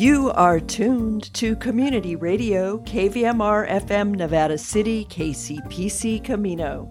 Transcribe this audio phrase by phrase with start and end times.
[0.00, 6.90] You are tuned to Community Radio, KVMR FM Nevada City, KCPC Camino.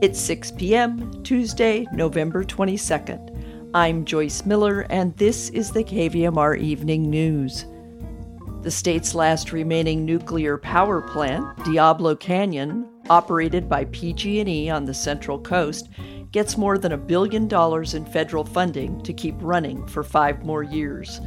[0.00, 3.70] It's 6 p.m., Tuesday, November 22nd.
[3.74, 7.66] I'm Joyce Miller, and this is the KVMR Evening News.
[8.62, 15.38] The state's last remaining nuclear power plant, Diablo Canyon, operated by PG&E on the Central
[15.38, 15.90] Coast,
[16.32, 20.62] gets more than a billion dollars in federal funding to keep running for 5 more
[20.62, 21.20] years.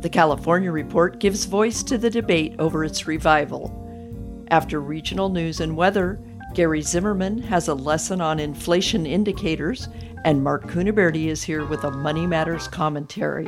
[0.00, 3.70] The California Report gives voice to the debate over its revival.
[4.50, 6.18] After regional news and weather,
[6.54, 9.90] Gary Zimmerman has a lesson on inflation indicators,
[10.24, 13.46] and Mark Cunaberti is here with a Money Matters commentary.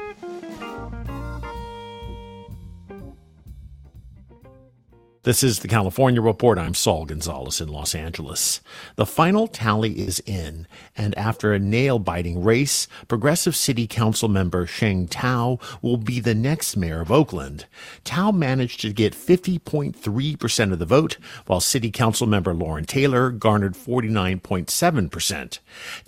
[5.24, 6.58] This is the California Report.
[6.58, 8.60] I'm Saul Gonzalez in Los Angeles.
[8.96, 14.66] The final tally is in, and after a nail biting race, Progressive City Council member
[14.66, 17.66] Sheng Thao will be the next mayor of Oakland.
[18.04, 23.74] Thao managed to get 50.3% of the vote, while City Council member Loren Taylor garnered
[23.74, 25.58] 49.7%.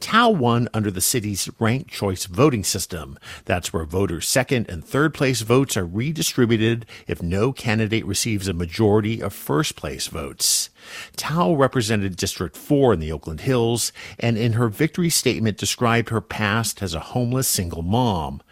[0.01, 3.17] Thao won under the city's ranked choice voting system.
[3.45, 8.53] That's where voters' second and third place votes are redistributed if no candidate receives a
[8.53, 10.71] majority majority of first place votes.
[11.17, 16.21] Thao represented District 4 in the Oakland Hills and in her victory statement described her
[16.21, 18.43] past as a homeless single mom.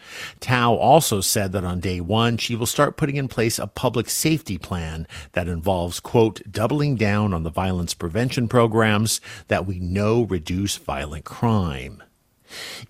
[0.40, 4.10] Thao also said that on day one, she will start putting in place a public
[4.10, 10.24] safety plan that involves, quote, doubling down on the violence prevention programs that we know
[10.24, 12.02] reduce violent crime.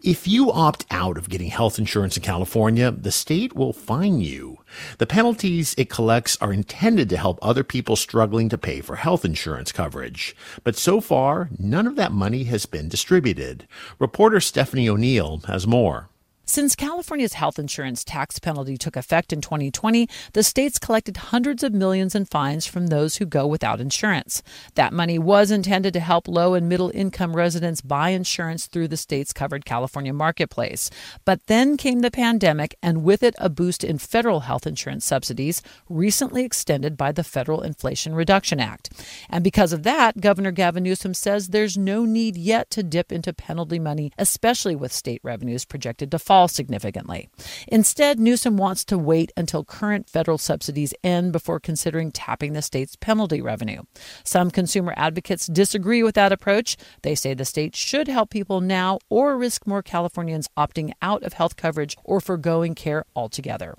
[0.02, 4.58] If you opt out of getting health insurance in California, the state will fine you.
[4.98, 9.24] The penalties it collects are intended to help other people struggling to pay for health
[9.24, 10.34] insurance coverage.
[10.64, 13.66] But so far, none of that money has been distributed.
[13.98, 16.08] Reporter Stephanie O'Neill has more.
[16.44, 21.72] Since California's health insurance tax penalty took effect in 2020, the state's collected hundreds of
[21.72, 24.42] millions in fines from those who go without insurance.
[24.74, 28.96] That money was intended to help low and middle income residents buy insurance through the
[28.96, 30.90] state's covered California marketplace.
[31.24, 35.62] But then came the pandemic, and with it, a boost in federal health insurance subsidies,
[35.88, 38.90] recently extended by the Federal Inflation Reduction Act.
[39.30, 43.32] And because of that, Governor Gavin Newsom says there's no need yet to dip into
[43.32, 47.28] penalty money, especially with state revenues projected to fall fall significantly.
[47.68, 52.96] Instead, Newsom wants to wait until current federal subsidies end before considering tapping the state's
[52.96, 53.82] penalty revenue.
[54.24, 56.78] Some consumer advocates disagree with that approach.
[57.02, 61.34] They say the state should help people now or risk more Californians opting out of
[61.34, 63.76] health coverage or foregoing care altogether.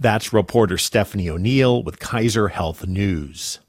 [0.00, 3.60] That's reporter Stephanie O'Neill with Kaiser Health News.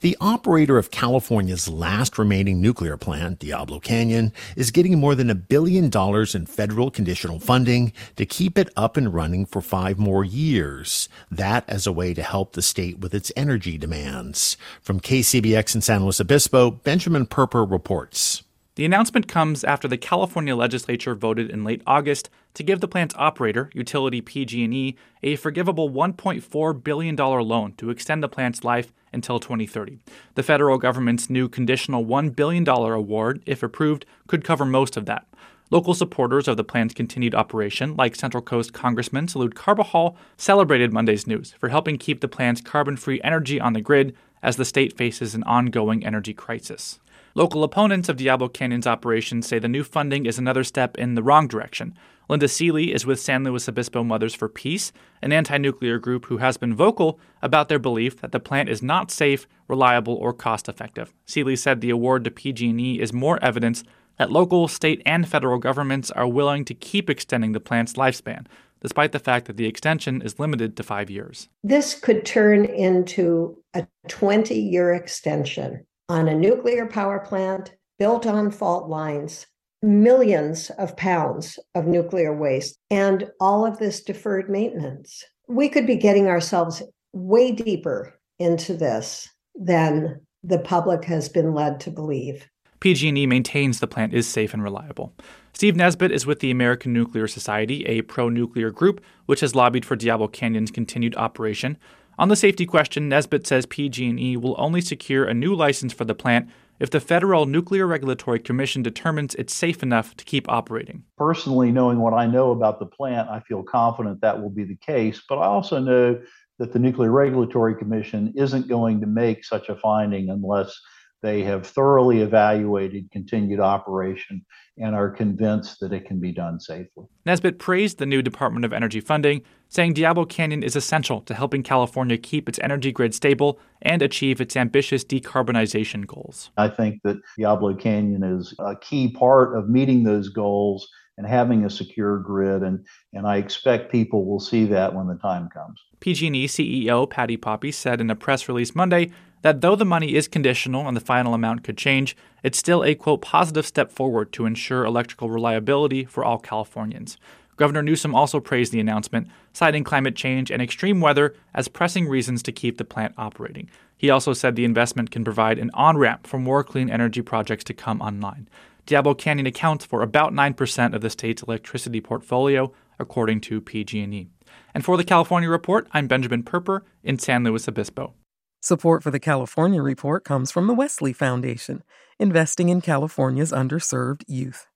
[0.00, 5.34] The operator of California's last remaining nuclear plant, Diablo Canyon, is getting more than a
[5.34, 10.24] billion dollars in federal conditional funding to keep it up and running for five more
[10.24, 11.08] years.
[11.30, 14.56] That as a way to help the state with its energy demands.
[14.80, 18.42] From KCBX in San Luis Obispo, Benjamin Purper reports.
[18.78, 23.12] The announcement comes after the California legislature voted in late August to give the plant's
[23.18, 29.98] operator, utility PG&E, a forgivable $1.4 billion loan to extend the plant's life until 2030.
[30.36, 35.26] The federal government's new conditional $1 billion award, if approved, could cover most of that.
[35.70, 41.26] Local supporters of the plant's continued operation, like Central Coast Congressman Salud Carbajal, celebrated Monday's
[41.26, 44.96] news for helping keep the plant's carbon free energy on the grid as the state
[44.96, 46.98] faces an ongoing energy crisis.
[47.34, 51.22] Local opponents of Diablo Canyon's operation say the new funding is another step in the
[51.22, 51.96] wrong direction.
[52.28, 56.38] Linda Seeley is with San Luis Obispo Mothers for Peace, an anti nuclear group who
[56.38, 60.68] has been vocal about their belief that the plant is not safe, reliable, or cost
[60.68, 61.14] effective.
[61.26, 63.82] Seeley said the award to PG&E is more evidence
[64.18, 68.46] that local, state, and federal governments are willing to keep extending the plant's lifespan,
[68.80, 71.48] despite the fact that the extension is limited to five years.
[71.62, 78.50] This could turn into a 20 year extension on a nuclear power plant built on
[78.50, 79.46] fault lines,
[79.82, 85.24] millions of pounds of nuclear waste, and all of this deferred maintenance.
[85.48, 86.82] We could be getting ourselves
[87.12, 92.46] way deeper into this than the public has been led to believe.
[92.80, 95.12] PG&E maintains the plant is safe and reliable.
[95.52, 99.96] Steve Nesbit is with the American Nuclear Society, a pro-nuclear group which has lobbied for
[99.96, 101.76] Diablo Canyon's continued operation.
[102.18, 106.14] On the safety question, Nesbit says PG&E will only secure a new license for the
[106.14, 106.48] plant
[106.80, 111.02] if the Federal Nuclear Regulatory Commission determines it's safe enough to keep operating.
[111.16, 114.76] Personally, knowing what I know about the plant, I feel confident that will be the
[114.76, 116.20] case, but I also know
[116.58, 120.80] that the Nuclear Regulatory Commission isn't going to make such a finding unless
[121.22, 124.44] they have thoroughly evaluated continued operation
[124.76, 127.04] and are convinced that it can be done safely.
[127.26, 131.62] Nesbit praised the new Department of Energy funding, saying Diablo Canyon is essential to helping
[131.62, 136.50] California keep its energy grid stable and achieve its ambitious decarbonization goals.
[136.56, 140.88] I think that Diablo Canyon is a key part of meeting those goals
[141.18, 145.16] and having a secure grid and and I expect people will see that when the
[145.16, 145.84] time comes.
[146.00, 149.10] PG&E CEO Patti Poppe said in a press release Monday
[149.42, 152.94] that though the money is conditional and the final amount could change, it's still a
[152.94, 157.18] quote positive step forward to ensure electrical reliability for all Californians.
[157.56, 162.40] Governor Newsom also praised the announcement, citing climate change and extreme weather as pressing reasons
[162.44, 163.68] to keep the plant operating.
[163.96, 167.64] He also said the investment can provide an on ramp for more clean energy projects
[167.64, 168.48] to come online.
[168.88, 174.30] Diablo Canyon accounts for about 9% of the state's electricity portfolio, according to PG&E.
[174.72, 178.14] And for the California Report, I'm Benjamin Purper in San Luis Obispo.
[178.62, 181.82] Support for the California Report comes from the Wesley Foundation,
[182.18, 184.66] investing in California's underserved youth.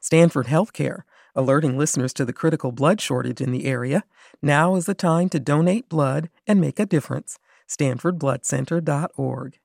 [0.00, 1.00] Stanford Healthcare,
[1.34, 4.04] alerting listeners to the critical blood shortage in the area.
[4.40, 7.40] Now is the time to donate blood and make a difference.
[7.68, 9.58] StanfordBloodCenter.org.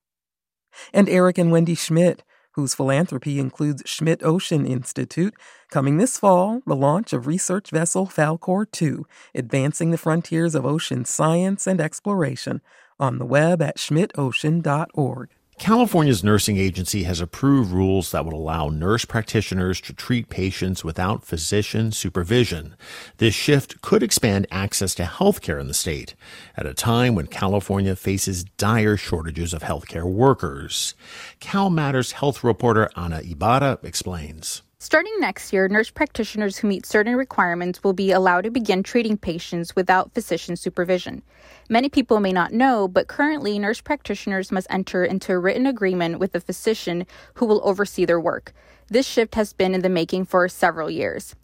[0.91, 2.23] And Eric and Wendy Schmidt,
[2.57, 5.35] whose philanthropy includes Schmidt Ocean Institute,
[5.69, 9.05] coming this fall, the launch of research vessel Falkor 2,
[9.35, 12.61] advancing the frontiers of ocean science and exploration
[12.99, 15.29] on the web at schmidtocean.org.
[15.59, 21.25] California's nursing agency has approved rules that would allow nurse practitioners to treat patients without
[21.25, 22.75] physician supervision.
[23.17, 26.13] This shift could expand access to health care in the state
[26.55, 30.93] at a time when California faces dire shortages of healthcare workers.
[31.39, 34.61] Cal Matters health reporter Ana Ibarra explains.
[34.79, 39.17] Starting next year, nurse practitioners who meet certain requirements will be allowed to begin treating
[39.17, 41.23] patients without physician supervision.
[41.67, 46.19] Many people may not know, but currently, nurse practitioners must enter into a written agreement
[46.19, 48.53] with a physician who will oversee their work.
[48.87, 51.35] This shift has been in the making for several years.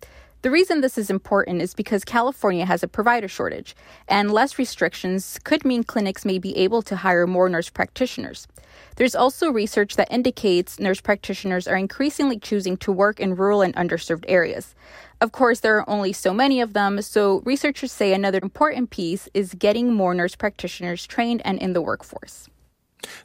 [0.43, 3.75] The reason this is important is because California has a provider shortage,
[4.07, 8.47] and less restrictions could mean clinics may be able to hire more nurse practitioners.
[8.95, 13.75] There's also research that indicates nurse practitioners are increasingly choosing to work in rural and
[13.75, 14.75] underserved areas.
[15.21, 19.29] Of course, there are only so many of them, so researchers say another important piece
[19.33, 22.49] is getting more nurse practitioners trained and in the workforce.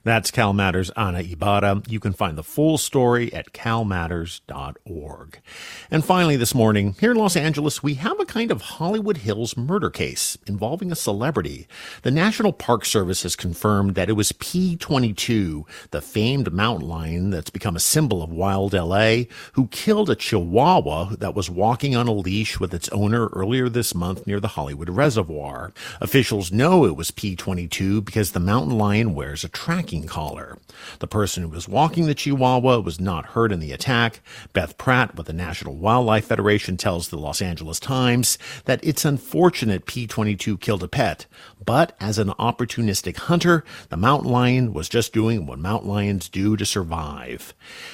[0.05, 1.83] That's Cal Matters Ana Ibarra.
[1.89, 5.41] You can find the full story at calmatters.org.
[5.91, 9.57] And finally, this morning, here in Los Angeles, we have a kind of Hollywood Hills
[9.57, 11.67] murder case involving a celebrity.
[12.03, 17.51] The National Park Service has confirmed that it was P22, the famed mountain lion that's
[17.51, 22.13] become a symbol of wild LA, who killed a chihuahua that was walking on a
[22.13, 25.73] leash with its owner earlier this month near the Hollywood Reservoir.
[26.01, 30.57] Officials know it was P22 because the mountain lion wears a tracking collar.
[31.01, 34.23] The person who was walking the Chihuahua was not hurt in the attack.
[34.55, 39.85] Beth Pratt with the National Wildlife Federation tells the Los Angeles Times that it's unfortunate
[39.85, 41.27] P22 killed a pet,
[41.63, 46.57] but as an opportunistic hunter, the mountain lion was just doing what mountain lions do
[46.57, 47.53] to survive.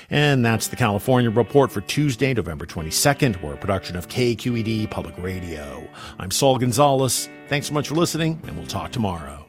[0.08, 3.42] And that's the California Report for Tuesday, November 22nd.
[3.42, 5.88] We're a production of KQED Public Radio.
[6.20, 7.28] I'm Saul Gonzalez.
[7.48, 9.43] Thanks so much for listening, and we'll talk tomorrow.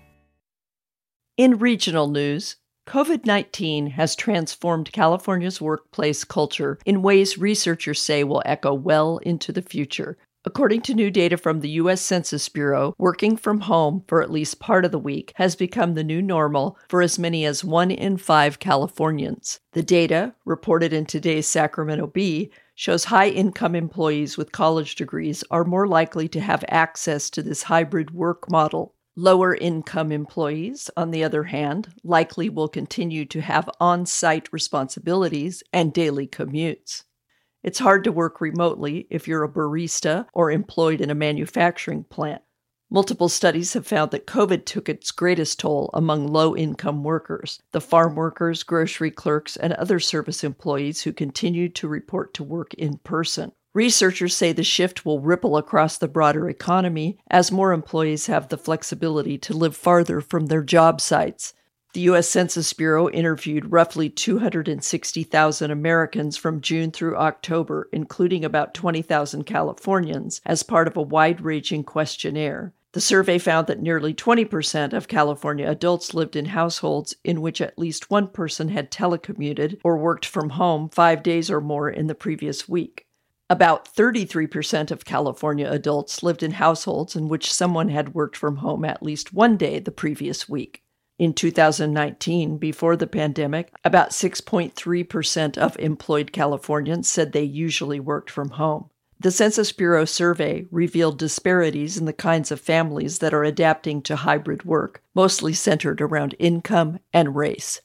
[1.38, 2.56] In regional news,
[2.88, 9.52] COVID 19 has transformed California's workplace culture in ways researchers say will echo well into
[9.52, 10.18] the future.
[10.45, 12.02] According to new data from the U.S.
[12.02, 16.06] Census Bureau, working from home for at least part of the week has become the
[16.06, 19.59] new normal for as many as one in five Californians.
[19.74, 25.66] The data, reported in today's Sacramento Bee, shows high income employees with college degrees are
[25.66, 28.94] more likely to have access to this hybrid work model.
[29.18, 35.64] Lower income employees, on the other hand, likely will continue to have on site responsibilities
[35.72, 37.04] and daily commutes.
[37.64, 42.42] It's hard to work remotely if you're a barista or employed in a manufacturing plant.
[42.92, 47.81] Multiple studies have found that COVID took its greatest toll among low income workers, the
[47.81, 52.98] farm workers, grocery clerks, and other service employees who continued to report to work in
[52.98, 53.54] person.
[53.76, 58.58] Researchers say the shift will ripple across the broader economy as more employees have the
[58.58, 61.54] flexibility to live farther from their job sites.
[61.92, 62.30] The U.S.
[62.30, 70.64] Census Bureau interviewed roughly 260,000 Americans from June through October, including about 20,000 Californians, as
[70.64, 72.72] part of a wide ranging questionnaire.
[72.94, 77.78] The survey found that nearly 20% of California adults lived in households in which at
[77.78, 82.16] least one person had telecommuted or worked from home five days or more in the
[82.16, 83.06] previous week.
[83.47, 88.83] About 33% of California adults lived in households in which someone had worked from home
[88.83, 90.81] at least one day the previous week.
[91.19, 98.49] In 2019, before the pandemic, about 6.3% of employed Californians said they usually worked from
[98.49, 98.90] home.
[99.19, 104.18] The Census Bureau survey revealed disparities in the kinds of families that are adapting to
[104.18, 107.80] hybrid work, mostly centered around income and race.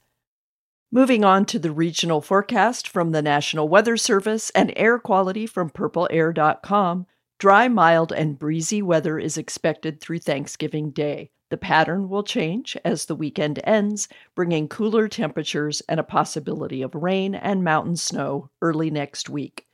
[0.93, 5.69] Moving on to the regional forecast from the National Weather Service and air quality from
[5.69, 7.07] purpleair.com,
[7.39, 11.31] dry, mild, and breezy weather is expected through Thanksgiving Day.
[11.49, 16.93] The pattern will change as the weekend ends, bringing cooler temperatures and a possibility of
[16.93, 19.67] rain and mountain snow early next week.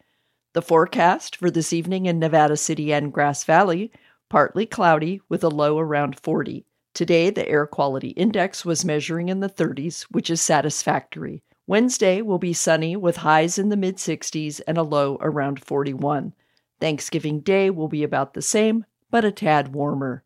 [0.53, 3.91] The forecast for this evening in Nevada City and Grass Valley
[4.29, 6.67] partly cloudy with a low around 40.
[6.97, 11.43] Today, the air quality index was measuring in the 30s, which is satisfactory.
[11.67, 16.33] Wednesday will be sunny with highs in the mid 60s and a low around 41.
[16.79, 20.23] Thanksgiving Day will be about the same, but a tad warmer.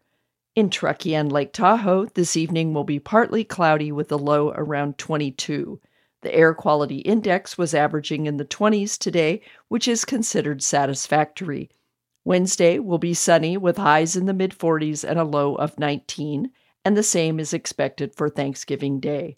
[0.55, 4.97] In Truckee and Lake Tahoe, this evening will be partly cloudy with a low around
[4.97, 5.77] 22.
[6.21, 11.69] The air quality index was averaging in the 20s today, which is considered satisfactory.
[12.23, 16.49] Wednesday will be sunny with highs in the mid 40s and a low of 19,
[16.83, 19.37] and the same is expected for Thanksgiving Day.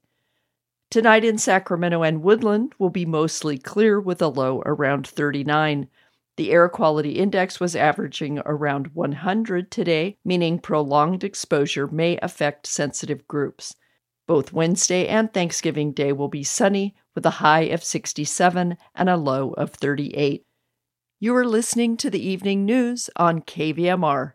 [0.90, 5.88] Tonight in Sacramento and Woodland will be mostly clear with a low around 39.
[6.38, 13.28] The air quality index was averaging around 100 today, meaning prolonged exposure may affect sensitive
[13.28, 13.76] groups.
[14.28, 19.18] Both Wednesday and Thanksgiving Day will be sunny with a high of 67 and a
[19.18, 20.46] low of 38.
[21.20, 24.34] You are listening to the evening news on KVMR.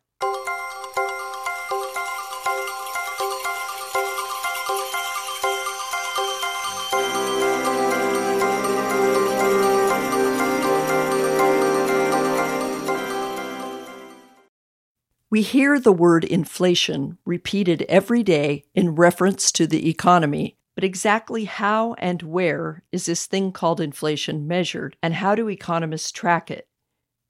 [15.30, 21.44] We hear the word inflation repeated every day in reference to the economy, but exactly
[21.44, 26.66] how and where is this thing called inflation measured, and how do economists track it?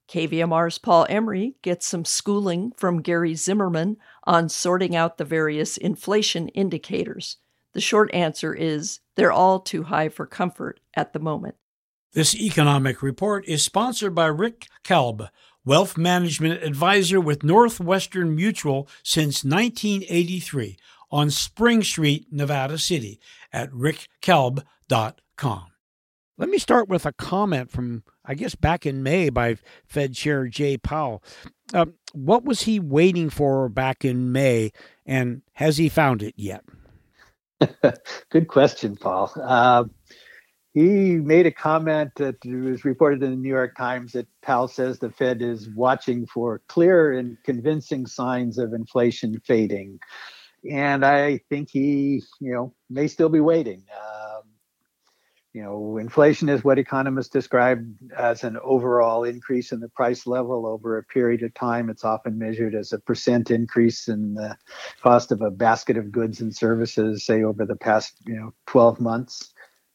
[0.09, 6.47] KVMR's Paul Emery gets some schooling from Gary Zimmerman on sorting out the various inflation
[6.51, 7.39] indicators.
[7.73, 11.57] The short answer is they're all too high for comfort at the moment.
[12.13, 15.29] This economic report is sponsored by Rick Kalb
[15.69, 20.79] wealth management advisor with Northwestern Mutual since 1983
[21.11, 23.21] on Spring Street, Nevada City
[23.53, 25.67] at rickkalb.com.
[26.39, 30.47] Let me start with a comment from, I guess, back in May by Fed Chair
[30.47, 31.23] Jay Powell.
[31.75, 34.73] Uh, what was he waiting for back in May,
[35.05, 36.65] and has he found it yet?
[38.31, 39.31] Good question, Paul.
[39.37, 39.85] Uh,
[40.75, 44.99] he made a comment that was reported in the New York Times that Powell says
[44.99, 49.99] the Fed is watching for clear and convincing signs of inflation fading.
[50.71, 53.85] And I think he, you know, may still be waiting.
[53.97, 54.43] Um,
[55.55, 57.83] you know, inflation is what economists describe
[58.17, 61.89] as an overall increase in the price level over a period of time.
[61.89, 64.57] It's often measured as a percent increase in the
[65.03, 69.01] cost of a basket of goods and services, say over the past, you know, 12
[69.01, 69.55] months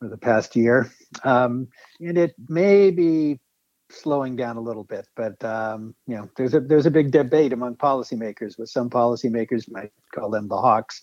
[0.10, 0.92] the past year.
[1.24, 1.68] Um,
[2.00, 3.40] and it may be
[3.90, 7.54] slowing down a little bit, but um, you know, there's a there's a big debate
[7.54, 8.58] among policymakers.
[8.58, 11.02] With some policymakers, might call them the hawks,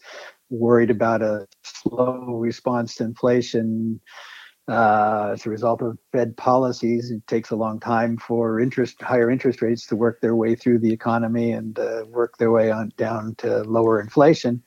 [0.49, 4.01] worried about a slow response to inflation
[4.69, 7.11] uh, as a result of Fed policies.
[7.11, 10.81] It takes a long time for interest higher interest rates to work their way through
[10.81, 14.63] the economy and uh, work their way on down to lower inflation.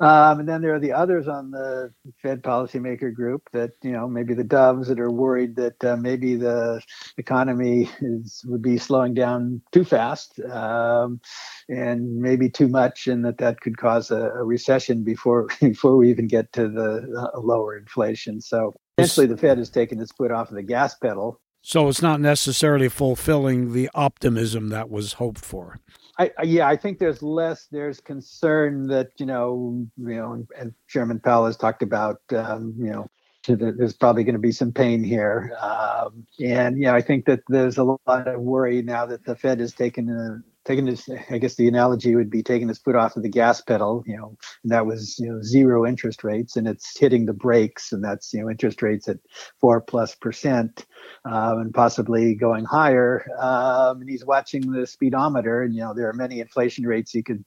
[0.00, 4.06] Um, and then there are the others on the Fed policymaker group that, you know,
[4.06, 6.80] maybe the doves that are worried that uh, maybe the
[7.16, 11.20] economy is, would be slowing down too fast um,
[11.68, 16.10] and maybe too much, and that that could cause a, a recession before before we
[16.10, 18.40] even get to the uh, lower inflation.
[18.40, 21.40] So essentially, the Fed has taken its foot off of the gas pedal.
[21.60, 25.80] So it's not necessarily fulfilling the optimism that was hoped for.
[26.18, 27.66] I, yeah, I think there's less.
[27.70, 32.90] There's concern that you know, you know, and Chairman Powell has talked about, um, you
[32.90, 33.08] know,
[33.46, 37.40] there's probably going to be some pain here, um, and you know, I think that
[37.48, 41.38] there's a lot of worry now that the Fed has taken a taking this i
[41.38, 44.36] guess the analogy would be taking his foot off of the gas pedal you know
[44.62, 48.32] and that was you know zero interest rates and it's hitting the brakes and that's
[48.32, 49.16] you know interest rates at
[49.60, 50.86] four plus percent
[51.24, 53.26] um, and possibly going higher.
[53.38, 57.22] Um, and he's watching the speedometer and you know there are many inflation rates he
[57.22, 57.44] could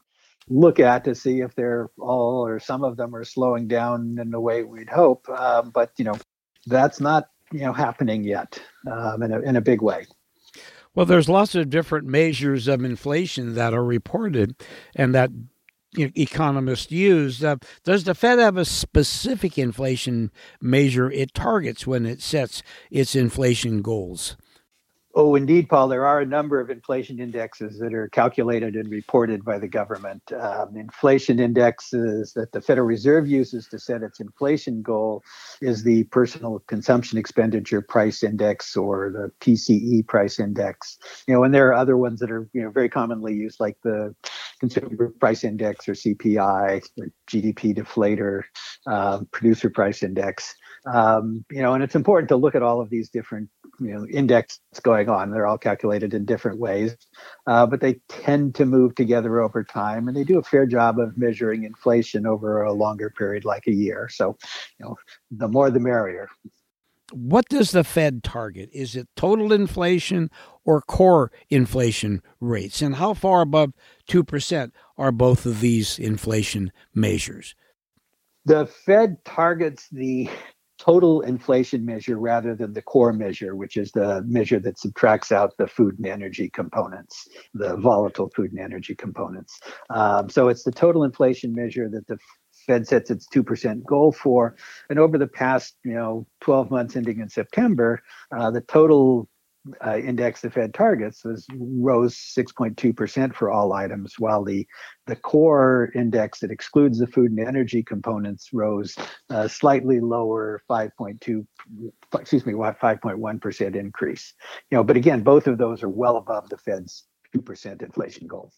[0.49, 4.31] look at to see if they're all or some of them are slowing down in
[4.31, 5.29] the way we'd hope.
[5.29, 6.15] Um, but you know
[6.65, 8.61] that's not you know happening yet
[8.91, 10.05] um, in, a, in a big way
[10.95, 14.55] well, there's lots of different measures of inflation that are reported,
[14.95, 15.31] and that
[15.97, 17.43] economists use.
[17.43, 20.31] Uh, does the Fed have a specific inflation
[20.61, 24.35] measure it targets when it sets its inflation goals?
[25.13, 25.89] Oh, indeed, Paul.
[25.89, 30.21] There are a number of inflation indexes that are calculated and reported by the government.
[30.31, 35.21] Um, inflation indexes that the Federal Reserve uses to set its inflation goal
[35.61, 40.97] is the Personal Consumption Expenditure Price Index or the PCE Price Index.
[41.27, 43.77] You know, and there are other ones that are you know very commonly used, like
[43.83, 44.15] the
[44.61, 48.43] Consumer Price Index or CPI, or GDP Deflator,
[48.87, 50.55] uh, Producer Price Index.
[50.91, 53.49] Um, you know, and it's important to look at all of these different
[53.81, 55.31] you know index going on.
[55.31, 56.95] They're all calculated in different ways,
[57.47, 60.99] uh, but they tend to move together over time, and they do a fair job
[60.99, 64.07] of measuring inflation over a longer period, like a year.
[64.11, 64.37] So,
[64.79, 64.95] you know,
[65.31, 66.29] the more the merrier.
[67.11, 68.69] What does the Fed target?
[68.71, 70.29] Is it total inflation
[70.63, 72.81] or core inflation rates?
[72.81, 73.73] And how far above
[74.07, 77.53] 2% are both of these inflation measures?
[78.45, 80.29] The Fed targets the
[80.81, 85.55] total inflation measure rather than the core measure, which is the measure that subtracts out
[85.57, 89.59] the food and energy components, the volatile food and energy components.
[89.91, 92.17] Um, so it's the total inflation measure that the
[92.65, 94.55] Fed sets its 2% goal for.
[94.89, 98.01] And over the past, you know, 12 months ending in September,
[98.35, 99.29] uh, the total
[99.85, 104.67] uh, index the Fed targets was rose 6.2% for all items, while the
[105.07, 108.95] the core index that excludes the food and energy components rose
[109.29, 111.45] uh, slightly lower, 5.2,
[112.17, 114.33] excuse me, 5.1% increase.
[114.69, 118.51] You know, but again, both of those are well above the Fed's 2% inflation goal.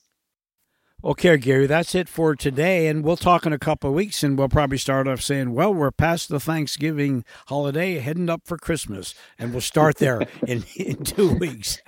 [1.06, 2.88] Okay, Gary, that's it for today.
[2.88, 5.74] And we'll talk in a couple of weeks, and we'll probably start off saying, well,
[5.74, 9.14] we're past the Thanksgiving holiday, heading up for Christmas.
[9.38, 11.80] And we'll start there in, in two weeks.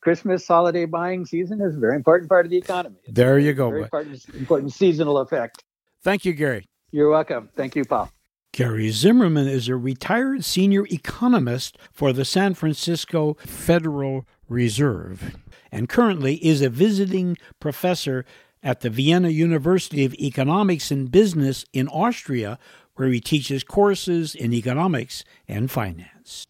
[0.00, 2.98] Christmas holiday buying season is a very important part of the economy.
[3.02, 3.68] It's there you go.
[3.68, 5.64] Very important, important seasonal effect.
[6.04, 6.68] Thank you, Gary.
[6.92, 7.48] You're welcome.
[7.56, 8.12] Thank you, Paul.
[8.52, 15.36] Gary Zimmerman is a retired senior economist for the San Francisco Federal Reserve
[15.72, 18.24] and currently is a visiting professor
[18.62, 22.58] at the Vienna University of Economics and Business in Austria,
[22.94, 26.46] where he teaches courses in economics and finance.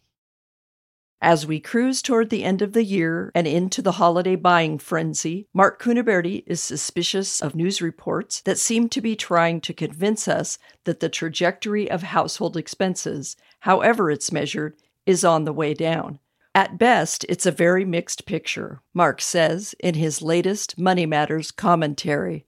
[1.25, 5.47] As we cruise toward the end of the year and into the holiday buying frenzy,
[5.53, 10.59] Mark Cunaberti is suspicious of news reports that seem to be trying to convince us
[10.83, 16.19] that the trajectory of household expenses, however it's measured, is on the way down.
[16.55, 22.45] At best, it's a very mixed picture, Mark says in his latest Money Matters commentary.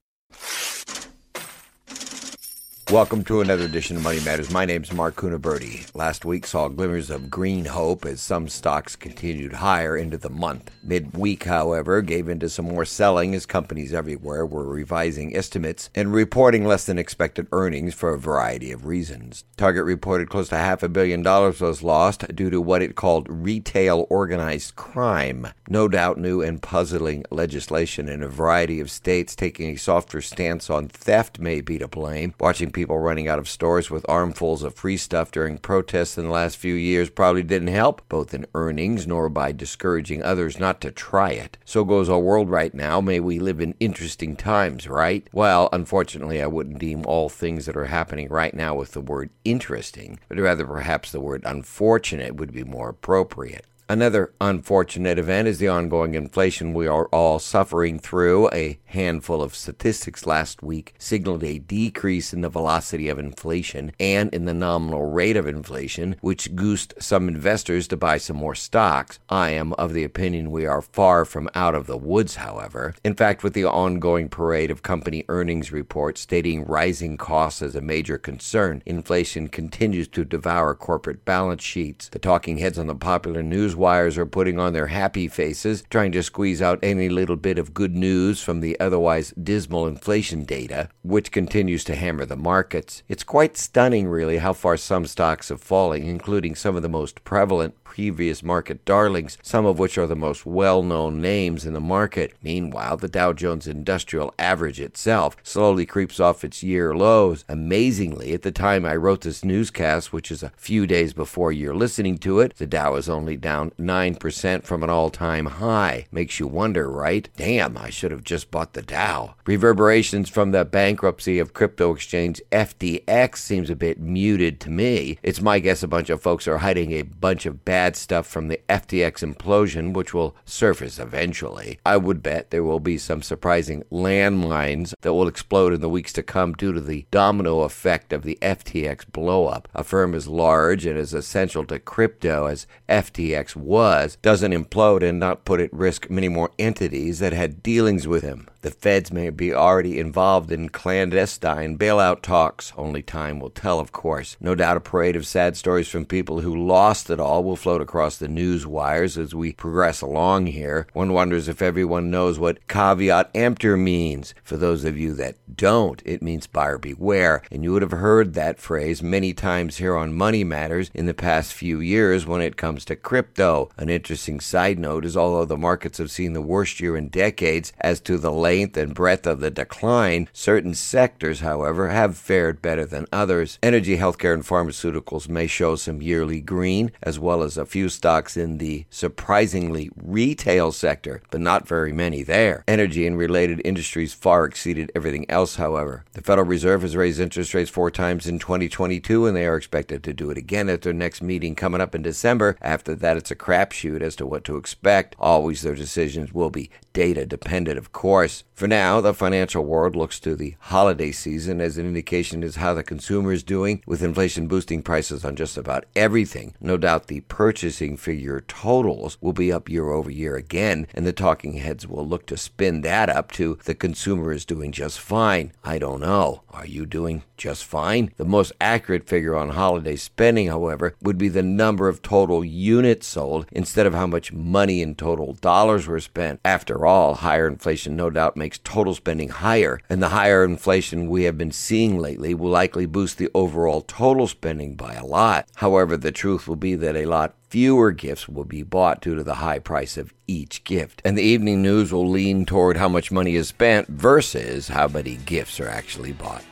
[2.91, 4.51] Welcome to another edition of Money Matters.
[4.51, 5.89] My name is Mark Cunaberti.
[5.95, 10.69] Last week saw glimmers of green hope as some stocks continued higher into the month.
[10.83, 16.63] Midweek, however, gave into some more selling as companies everywhere were revising estimates and reporting
[16.63, 19.45] less than expected earnings for a variety of reasons.
[19.57, 23.25] Target reported close to half a billion dollars was lost due to what it called
[23.27, 25.47] retail organized crime.
[25.67, 30.69] No doubt new and puzzling legislation in a variety of states taking a softer stance
[30.69, 32.35] on theft may be to blame.
[32.39, 36.29] Watching people running out of stores with armfuls of free stuff during protests in the
[36.29, 40.91] last few years probably didn't help, both in earnings nor by discouraging others not to
[40.91, 41.57] try it.
[41.63, 42.99] So goes our world right now.
[42.99, 45.25] May we live in interesting times, right?
[45.31, 49.29] Well, unfortunately, I wouldn't deem all things that are happening right now with the word
[49.45, 53.65] interesting, but rather perhaps the word unfortunate would be more appropriate.
[53.87, 58.49] Another unfortunate event is the ongoing inflation we are all suffering through.
[58.49, 64.33] A handful of statistics last week signaled a decrease in the velocity of inflation and
[64.33, 69.19] in the nominal rate of inflation, which goosed some investors to buy some more stocks.
[69.29, 72.95] I am of the opinion we are far from out of the woods, however.
[73.03, 77.81] In fact, with the ongoing parade of company earnings reports stating rising costs as a
[77.81, 82.09] major concern, inflation continues to devour corporate balance sheets.
[82.09, 86.11] The talking heads on the popular news wires are putting on their happy faces, trying
[86.13, 90.89] to squeeze out any little bit of good news from the otherwise dismal inflation data,
[91.03, 93.03] which continues to hammer the markets.
[93.07, 97.23] It's quite stunning, really, how far some stocks have fallen, including some of the most
[97.23, 101.79] prevalent previous market darlings, some of which are the most well known names in the
[101.79, 102.33] market.
[102.43, 107.45] Meanwhile, the Dow Jones Industrial Average itself slowly creeps off its year lows.
[107.47, 111.73] Amazingly, at the time I wrote this newscast, which is a few days before you're
[111.73, 116.05] listening to it, the Dow is only down 9% from an all time high.
[116.11, 117.29] Makes you wonder, right?
[117.37, 119.35] Damn, I should have just bought the Dow.
[119.45, 125.17] Reverberations from the bankruptcy of crypto exchange FTX seems a bit muted to me.
[125.23, 128.25] It's my guess a bunch of folks are hiding a bunch of bad bad stuff
[128.25, 131.77] from the FTX implosion, which will surface eventually.
[131.85, 136.11] I would bet there will be some surprising landmines that will explode in the weeks
[136.13, 139.65] to come due to the domino effect of the FTX blowup.
[139.75, 145.19] A firm as large and as essential to crypto as FTX was doesn't implode and
[145.19, 148.47] not put at risk many more entities that had dealings with him.
[148.65, 152.73] The feds may be already involved in clandestine bailout talks.
[152.75, 154.37] Only time will tell, of course.
[154.41, 157.79] No doubt a parade of sad stories from people who lost it all will float
[157.79, 160.87] across the news wires as we progress along here.
[160.93, 164.33] One wonders if everyone knows what caveat emptor means.
[164.43, 167.43] For those of you that don't, it means buyer beware.
[167.51, 171.13] And you would have heard that phrase many times here on Money Matters in the
[171.13, 173.69] past few years when it comes to crypto.
[173.77, 177.71] An interesting side note is although the markets have seen the worst year in decades
[177.79, 182.85] as to the length and breadth of the decline, certain sectors, however, have fared better
[182.85, 183.59] than others.
[183.61, 188.37] Energy, healthcare, and pharmaceuticals may show some yearly green, as well as a few stocks
[188.37, 192.63] in the surprisingly retail sector, but not very many there.
[192.65, 196.05] Energy and related industries far exceeded everything else, however.
[196.13, 200.01] The Federal Reserve has raised interest rates four times in 2022, and they are expected
[200.03, 202.55] to do it again at their next meeting coming up in December.
[202.61, 205.17] After that, it's a crapshoot as to what to expect.
[205.19, 208.44] Always their decisions will be data dependent, of course.
[208.53, 212.73] For now, the financial world looks to the holiday season as an indication as how
[212.73, 216.53] the consumer is doing, with inflation boosting prices on just about everything.
[216.61, 221.11] No doubt the purchasing figure totals will be up year over year again, and the
[221.11, 225.51] talking heads will look to spin that up to the consumer is doing just fine.
[225.61, 226.43] I don't know.
[226.49, 228.13] Are you doing just fine?
[228.15, 233.07] The most accurate figure on holiday spending, however, would be the number of total units
[233.07, 236.39] sold instead of how much money in total dollars were spent.
[236.45, 241.23] After all, higher inflation no doubt makes total spending higher, and the higher inflation we
[241.23, 245.47] have been seeing lately will likely boost the overall total spending by a lot.
[245.55, 249.23] However, the truth will be that a lot fewer gifts will be bought due to
[249.23, 251.01] the high price of each gift.
[251.05, 255.15] And the evening news will lean toward how much money is spent versus how many
[255.17, 256.43] gifts are actually bought.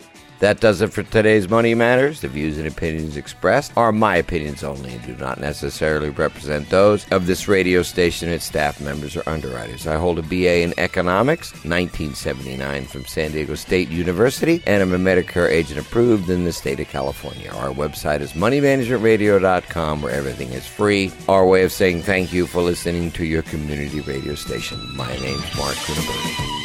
[0.44, 2.20] That does it for today's Money Matters.
[2.20, 7.10] The views and opinions expressed are my opinions only and do not necessarily represent those
[7.12, 9.88] of this radio station, its staff members, or underwriters.
[9.88, 14.98] I hold a BA in Economics, 1979 from San Diego State University, and I'm a
[14.98, 17.50] Medicare agent approved in the state of California.
[17.50, 21.14] Our website is moneymanagementradio.com where everything is free.
[21.30, 24.78] Our way of saying thank you for listening to your community radio station.
[24.98, 26.63] My name's Mark Cunaberti.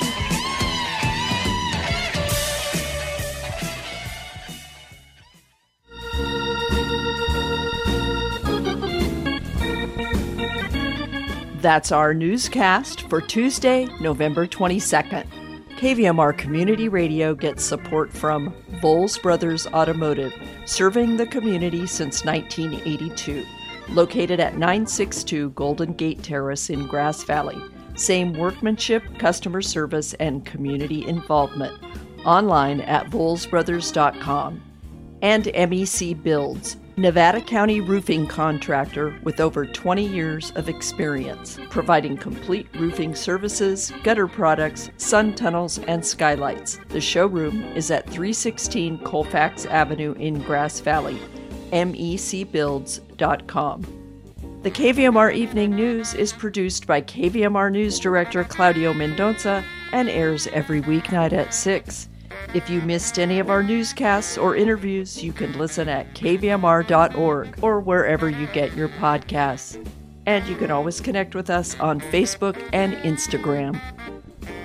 [11.60, 15.26] That's our newscast for Tuesday, November 22nd.
[15.76, 20.32] KVMR Community Radio gets support from Voles Brothers Automotive,
[20.66, 23.44] serving the community since 1982.
[23.88, 27.60] Located at 962 Golden Gate Terrace in Grass Valley.
[27.96, 31.76] Same workmanship, customer service, and community involvement.
[32.24, 34.62] Online at volesbrothers.com.
[35.22, 42.66] And MEC Builds Nevada County roofing contractor with over 20 years of experience, providing complete
[42.74, 46.80] roofing services, gutter products, sun tunnels, and skylights.
[46.88, 51.20] The showroom is at 316 Colfax Avenue in Grass Valley.
[51.70, 53.82] MECBuilds.com.
[54.62, 60.82] The KVMR Evening News is produced by KVMR News Director Claudio Mendoza and airs every
[60.82, 62.08] weeknight at 6.
[62.54, 67.80] If you missed any of our newscasts or interviews, you can listen at kvmr.org or
[67.80, 69.84] wherever you get your podcasts.
[70.26, 73.80] And you can always connect with us on Facebook and Instagram.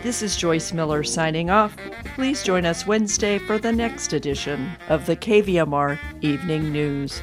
[0.04, 1.78] This is Joyce Miller signing off.
[2.15, 7.21] Please join us Wednesday for the next edition of the KVMR Evening News.